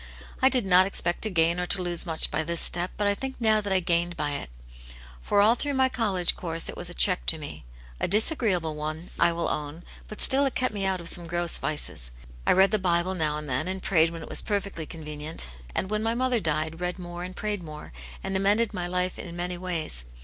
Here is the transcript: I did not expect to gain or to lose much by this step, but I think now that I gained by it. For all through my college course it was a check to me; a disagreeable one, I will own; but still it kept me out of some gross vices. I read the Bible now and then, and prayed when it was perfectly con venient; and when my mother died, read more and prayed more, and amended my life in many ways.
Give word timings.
I 0.41 0.49
did 0.49 0.65
not 0.65 0.87
expect 0.87 1.21
to 1.21 1.29
gain 1.29 1.59
or 1.59 1.67
to 1.67 1.79
lose 1.83 2.07
much 2.07 2.31
by 2.31 2.41
this 2.41 2.59
step, 2.59 2.89
but 2.97 3.05
I 3.05 3.13
think 3.13 3.35
now 3.39 3.61
that 3.61 3.71
I 3.71 3.79
gained 3.79 4.17
by 4.17 4.31
it. 4.31 4.49
For 5.21 5.41
all 5.41 5.53
through 5.53 5.75
my 5.75 5.89
college 5.89 6.35
course 6.35 6.69
it 6.69 6.75
was 6.75 6.89
a 6.89 6.95
check 6.95 7.27
to 7.27 7.37
me; 7.37 7.65
a 7.99 8.07
disagreeable 8.07 8.73
one, 8.73 9.11
I 9.19 9.31
will 9.31 9.47
own; 9.47 9.83
but 10.07 10.19
still 10.19 10.43
it 10.47 10.55
kept 10.55 10.73
me 10.73 10.85
out 10.87 11.01
of 11.01 11.09
some 11.09 11.27
gross 11.27 11.59
vices. 11.59 12.09
I 12.47 12.53
read 12.53 12.71
the 12.71 12.79
Bible 12.79 13.13
now 13.13 13.37
and 13.37 13.47
then, 13.47 13.67
and 13.67 13.83
prayed 13.83 14.09
when 14.09 14.23
it 14.23 14.29
was 14.29 14.41
perfectly 14.41 14.87
con 14.87 15.05
venient; 15.05 15.43
and 15.75 15.91
when 15.91 16.01
my 16.01 16.15
mother 16.15 16.39
died, 16.39 16.79
read 16.79 16.97
more 16.97 17.23
and 17.23 17.35
prayed 17.35 17.61
more, 17.61 17.93
and 18.23 18.35
amended 18.35 18.73
my 18.73 18.87
life 18.87 19.19
in 19.19 19.35
many 19.35 19.55
ways. 19.59 20.05